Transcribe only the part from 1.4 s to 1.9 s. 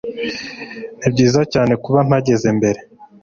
Cyane